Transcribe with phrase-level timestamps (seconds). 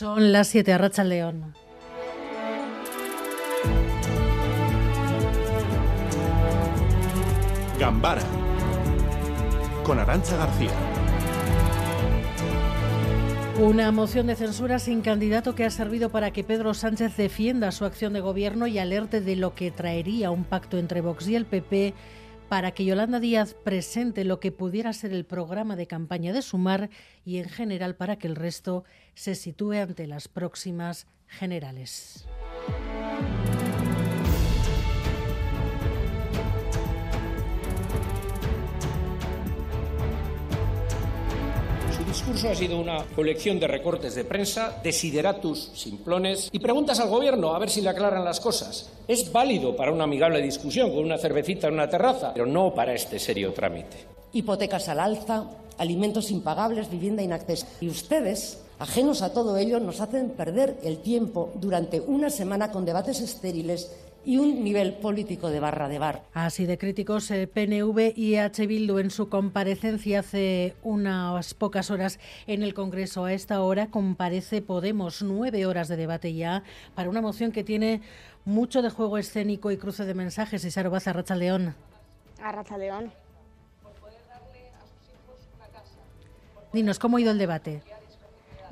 [0.00, 1.52] Son las 7 a Racha León.
[7.78, 8.22] Gambara
[9.84, 10.70] con Arancha García.
[13.58, 17.84] Una moción de censura sin candidato que ha servido para que Pedro Sánchez defienda su
[17.84, 21.44] acción de gobierno y alerte de lo que traería un pacto entre Vox y el
[21.44, 21.92] PP
[22.50, 26.90] para que Yolanda Díaz presente lo que pudiera ser el programa de campaña de Sumar
[27.24, 28.82] y en general para que el resto
[29.14, 32.26] se sitúe ante las próximas generales.
[42.20, 47.54] Discurso ha sido una colección de recortes de prensa, desideratus simplones y preguntas al gobierno
[47.54, 48.90] a ver si le aclaran las cosas.
[49.08, 52.92] Es válido para una amigable discusión con una cervecita en una terraza, pero no para
[52.92, 54.04] este serio trámite.
[54.34, 55.44] Hipotecas al alza,
[55.78, 57.74] alimentos impagables, vivienda inaccesible.
[57.80, 62.84] Y ustedes, ajenos a todo ello, nos hacen perder el tiempo durante una semana con
[62.84, 63.92] debates estériles
[64.24, 66.22] y un nivel político de barra de bar.
[66.34, 68.66] Así de críticos, el PNV y H.
[68.66, 73.24] Bildu en su comparecencia hace unas pocas horas en el Congreso.
[73.24, 76.62] A esta hora comparece Podemos, nueve horas de debate ya,
[76.94, 78.02] para una moción que tiene
[78.44, 80.64] mucho de juego escénico y cruce de mensajes.
[80.64, 81.74] Y Baza, Racha León.
[82.42, 83.12] A Racha León.
[86.72, 87.82] Dinos, ¿cómo ha ido el debate?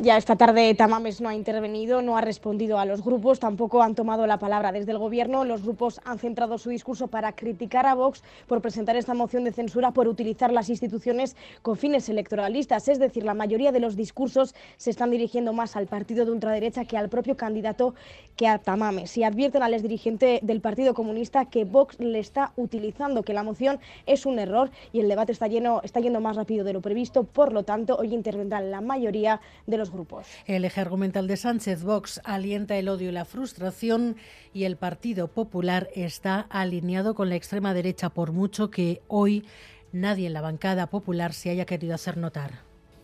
[0.00, 3.96] Ya esta tarde Tamames no ha intervenido, no ha respondido a los grupos, tampoco han
[3.96, 5.44] tomado la palabra desde el Gobierno.
[5.44, 9.50] Los grupos han centrado su discurso para criticar a Vox por presentar esta moción de
[9.50, 12.86] censura por utilizar las instituciones con fines electoralistas.
[12.86, 16.84] Es decir, la mayoría de los discursos se están dirigiendo más al partido de ultraderecha
[16.84, 17.96] que al propio candidato
[18.36, 19.18] que a Tamames.
[19.18, 23.80] Y advierten al exdirigente del Partido Comunista que Vox le está utilizando, que la moción
[24.06, 27.24] es un error y el debate está, lleno, está yendo más rápido de lo previsto.
[27.24, 30.26] Por lo tanto, hoy intervendrán la mayoría de los grupos.
[30.46, 34.16] El eje argumental de Sánchez Vox alienta el odio y la frustración
[34.52, 39.44] y el Partido Popular está alineado con la extrema derecha por mucho que hoy
[39.92, 42.60] nadie en la bancada popular se haya querido hacer notar.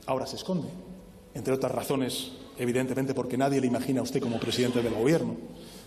[0.06, 0.69] Ahora se esconde,
[1.34, 5.36] entre otras razones, evidentemente porque nadie le imagina a usted como presidente del Gobierno.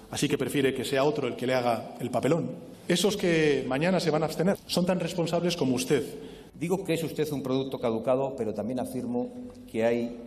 [0.09, 2.51] Así que prefiere que sea otro el que le haga el papelón.
[2.88, 6.03] Esos que mañana se van a abstener son tan responsables como usted.
[6.53, 9.29] Digo que es usted un producto caducado, pero también afirmo
[9.69, 10.26] que hay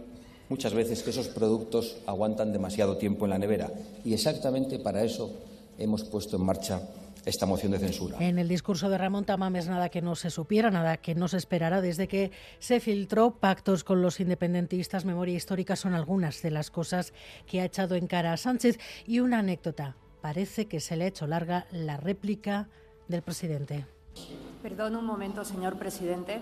[0.51, 3.73] muchas veces que esos productos aguantan demasiado tiempo en la nevera.
[4.05, 5.33] Y exactamente para eso
[5.79, 6.83] hemos puesto en marcha
[7.25, 8.17] esta moción de censura.
[8.21, 11.37] En el discurso de Ramón Tamames nada que no se supiera, nada que no se
[11.37, 16.71] esperara desde que se filtró pactos con los independentistas, memoria histórica son algunas de las
[16.71, 17.13] cosas
[17.47, 19.97] que ha echado en cara a Sánchez y una anécdota.
[20.21, 22.69] Parece que se le ha hecho larga la réplica
[23.09, 23.87] del presidente.
[24.63, 26.41] Perdón un momento, señor presidente.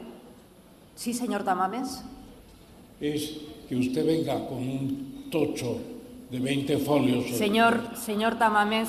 [0.94, 2.02] Sí, señor Tamames
[3.00, 5.78] es que usted venga con un tocho
[6.30, 7.26] de 20 folios.
[7.36, 8.88] Señor, señor Tamames,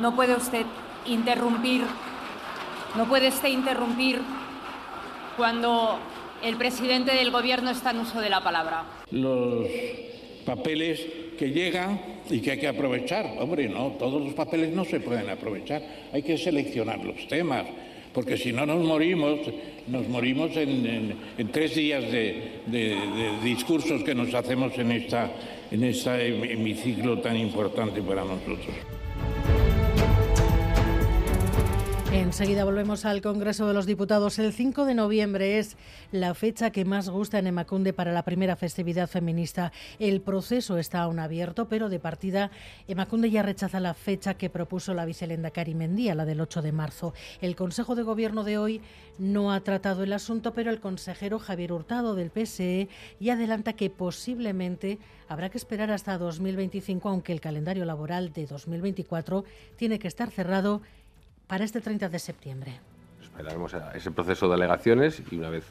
[0.00, 0.66] no puede usted
[1.06, 1.82] interrumpir,
[2.96, 4.20] no puede usted interrumpir
[5.36, 5.98] cuando
[6.42, 8.84] el presidente del gobierno está en uso de la palabra.
[9.10, 9.66] Los
[10.44, 11.06] papeles
[11.38, 13.26] que llegan y que hay que aprovechar.
[13.38, 15.82] Hombre, no, todos los papeles no se pueden aprovechar.
[16.12, 17.64] Hay que seleccionar los temas
[18.12, 19.40] porque si no nos morimos,
[19.86, 21.16] nos morimos en,
[21.52, 22.60] tres días de,
[23.42, 25.30] discursos que nos hacemos en, esta,
[25.70, 28.74] en este hemiciclo tan importante para nosotros.
[32.12, 34.40] Enseguida volvemos al Congreso de los Diputados.
[34.40, 35.76] El 5 de noviembre es
[36.10, 39.70] la fecha que más gusta en Emacunde para la primera festividad feminista.
[40.00, 42.50] El proceso está aún abierto, pero de partida
[42.88, 47.14] Emacunde ya rechaza la fecha que propuso la vicelenda Karimendía, la del 8 de marzo.
[47.40, 48.80] El Consejo de Gobierno de hoy
[49.18, 52.88] no ha tratado el asunto, pero el consejero Javier Hurtado del PSE
[53.20, 59.44] ya adelanta que posiblemente habrá que esperar hasta 2025, aunque el calendario laboral de 2024
[59.76, 60.82] tiene que estar cerrado
[61.50, 62.80] para este 30 de septiembre.
[63.20, 65.64] Esperaremos ese proceso de alegaciones y una vez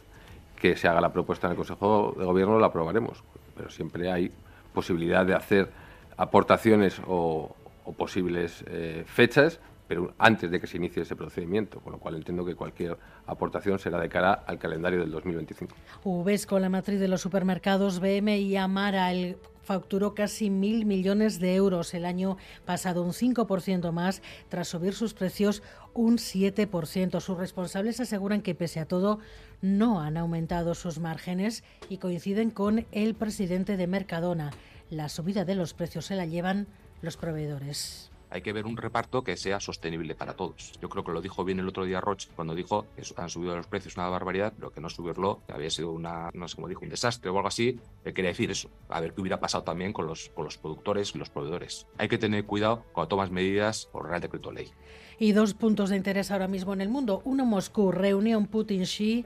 [0.59, 3.23] que se haga la propuesta en el Consejo de Gobierno la aprobaremos.
[3.55, 4.29] Pero siempre hay
[4.73, 5.69] posibilidad de hacer
[6.17, 7.55] aportaciones o,
[7.97, 9.59] posibles eh, fechas
[9.89, 12.95] pero antes de que se inicie ese procedimiento, con lo cual entiendo que cualquier
[13.25, 15.75] aportación será de cara al calendario del 2025.
[16.03, 19.11] Uvesco, la matriz de los supermercados BM y Amara,
[19.63, 25.15] facturó casi mil millones de euros el año pasado, un 5% más, tras subir sus
[25.15, 25.63] precios
[25.95, 27.19] un 7%.
[27.19, 29.17] Sus responsables aseguran que, pese a todo,
[29.63, 34.51] no han aumentado sus márgenes y coinciden con el presidente de Mercadona.
[34.91, 36.67] La subida de los precios se la llevan
[37.01, 38.08] los proveedores.
[38.29, 40.73] Hay que ver un reparto que sea sostenible para todos.
[40.81, 43.55] Yo creo que lo dijo bien el otro día Roche cuando dijo que han subido
[43.55, 46.81] los precios una barbaridad, pero que no subirlo había sido una, no sé cómo dijo,
[46.81, 47.79] un desastre o algo así.
[48.03, 51.17] Quería decir eso, a ver qué hubiera pasado también con los, con los productores y
[51.17, 51.87] los proveedores.
[51.97, 54.71] Hay que tener cuidado cuando tomas medidas por Real Decreto Ley.
[55.19, 57.21] Y dos puntos de interés ahora mismo en el mundo.
[57.25, 59.25] Uno, Moscú, reunión Putin-Xi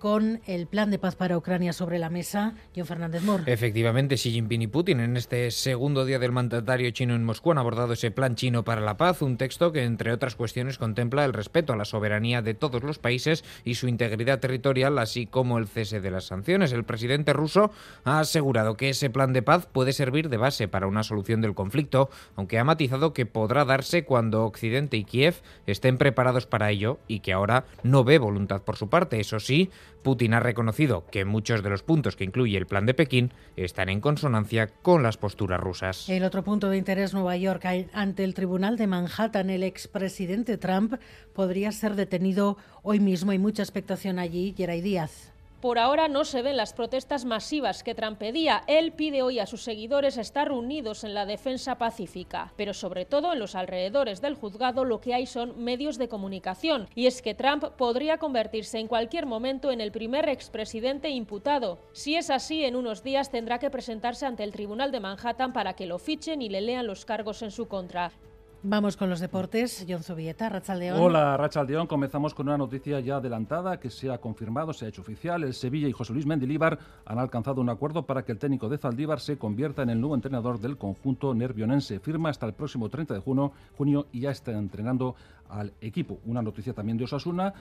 [0.00, 2.54] con el plan de paz para Ucrania sobre la mesa.
[2.74, 3.42] John Fernández Mor.
[3.46, 7.58] Efectivamente, Xi Jinping y Putin en este segundo día del mandatario chino en Moscú han
[7.58, 11.32] abordado ese plan chino para la paz, un texto que, entre otras cuestiones, contempla el
[11.32, 15.68] respeto a la soberanía de todos los países y su integridad territorial, así como el
[15.68, 16.72] cese de las sanciones.
[16.72, 17.70] El presidente ruso
[18.04, 21.54] ha asegurado que ese plan de paz puede servir de base para una solución del
[21.54, 25.36] conflicto, aunque ha matizado que podrá darse cuando Occidente y Kiev
[25.66, 29.20] estén preparados para ello y que ahora no ve voluntad por su parte.
[29.20, 29.70] Eso sí,
[30.02, 33.88] Putin ha reconocido que muchos de los puntos que incluye el plan de Pekín están
[33.88, 36.08] en consonancia con las posturas rusas.
[36.08, 40.94] El otro punto de interés, Nueva York, ante el Tribunal de Manhattan, el expresidente Trump
[41.34, 43.32] podría ser detenido hoy mismo.
[43.32, 44.54] Hay mucha expectación allí.
[44.56, 45.29] Geray Díaz.
[45.60, 48.62] Por ahora no se ven las protestas masivas que Trump pedía.
[48.66, 52.54] Él pide hoy a sus seguidores estar unidos en la defensa pacífica.
[52.56, 56.88] Pero sobre todo en los alrededores del juzgado lo que hay son medios de comunicación.
[56.94, 61.78] Y es que Trump podría convertirse en cualquier momento en el primer expresidente imputado.
[61.92, 65.74] Si es así, en unos días tendrá que presentarse ante el Tribunal de Manhattan para
[65.74, 68.12] que lo fichen y le lean los cargos en su contra.
[68.62, 69.86] Vamos con los deportes.
[69.88, 71.00] John Zubieta, Rachaldeón.
[71.00, 71.86] Hola, Rachaldeón.
[71.86, 75.44] Comenzamos con una noticia ya adelantada que se ha confirmado, se ha hecho oficial.
[75.44, 78.76] El Sevilla y José Luis Mendilíbar han alcanzado un acuerdo para que el técnico de
[78.76, 82.00] Zaldívar se convierta en el nuevo entrenador del conjunto nervionense.
[82.00, 85.14] Firma hasta el próximo 30 de junio, junio y ya está entrenando
[85.50, 86.20] al equipo.
[86.26, 87.52] Una noticia también de Osasuna,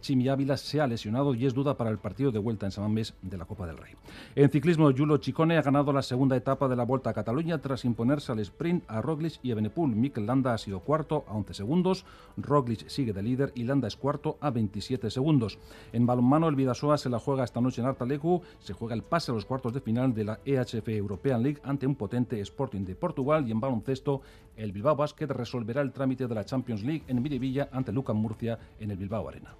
[0.00, 3.14] Chimi Ávila se ha lesionado y es duda para el partido de vuelta en Samamés
[3.22, 3.94] de la Copa del Rey.
[4.34, 7.84] En ciclismo, Yulo Chicone ha ganado la segunda etapa de la Vuelta a Cataluña tras
[7.84, 9.94] imponerse al sprint a Roglic y a Benepul.
[9.94, 12.04] Mikel Landa ha sido cuarto a 11 segundos,
[12.36, 15.58] Roglic sigue de líder y Landa es cuarto a 27 segundos.
[15.92, 19.32] En balonmano, el Vidasoa se la juega esta noche en Artalecu, se juega el pase
[19.32, 22.94] a los cuartos de final de la EHF European League ante un potente Sporting de
[22.94, 24.20] Portugal y en baloncesto,
[24.56, 28.56] el Bilbao Basket resolverá el trámite de la Champions League en Miribilla ante Lucan Murcia
[28.78, 29.56] en el Bilbao Arena.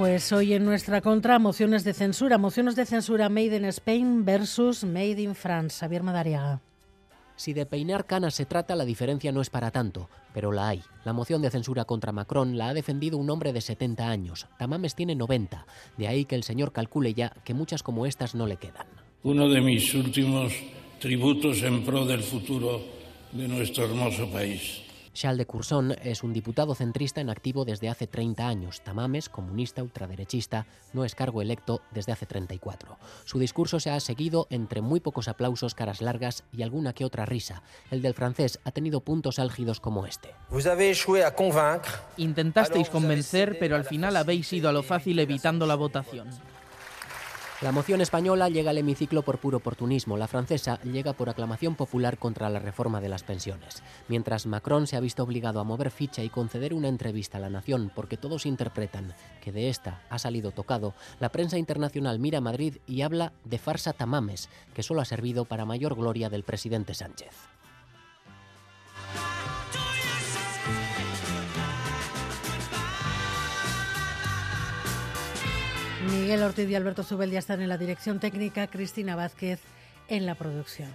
[0.00, 4.82] Pues hoy en nuestra contra, mociones de censura, mociones de censura Made in Spain versus
[4.82, 5.78] Made in France.
[5.78, 6.62] Javier Madariaga.
[7.36, 10.82] Si de peinar canas se trata, la diferencia no es para tanto, pero la hay.
[11.04, 14.46] La moción de censura contra Macron la ha defendido un hombre de 70 años.
[14.58, 15.66] Tamames tiene 90,
[15.98, 18.86] de ahí que el señor calcule ya que muchas como estas no le quedan.
[19.22, 20.54] Uno de mis últimos
[20.98, 22.80] tributos en pro del futuro
[23.32, 24.80] de nuestro hermoso país.
[25.12, 28.80] Charles de Courson es un diputado centrista en activo desde hace 30 años.
[28.82, 32.96] Tamames, comunista ultraderechista, no es cargo electo desde hace 34.
[33.24, 37.26] Su discurso se ha seguido entre muy pocos aplausos, caras largas y alguna que otra
[37.26, 37.62] risa.
[37.90, 40.34] El del francés ha tenido puntos álgidos como este.
[42.16, 46.28] Intentasteis convencer, pero al final habéis ido a lo fácil evitando la votación.
[47.62, 52.16] La moción española llega al hemiciclo por puro oportunismo, la francesa llega por aclamación popular
[52.16, 56.24] contra la reforma de las pensiones, mientras Macron se ha visto obligado a mover ficha
[56.24, 59.12] y conceder una entrevista a la nación porque todos interpretan
[59.42, 63.58] que de esta ha salido tocado, la prensa internacional mira a Madrid y habla de
[63.58, 67.59] farsa tamames, que solo ha servido para mayor gloria del presidente Sánchez.
[76.10, 79.60] Miguel Ortiz y Alberto Zubel ya están en la dirección técnica, Cristina Vázquez
[80.08, 80.90] en la producción.